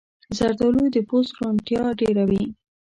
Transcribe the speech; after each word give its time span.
زردالو 0.37 0.83
د 0.95 0.97
پوست 1.09 1.31
روڼتیا 1.39 1.83
ډېروي. 1.99 2.43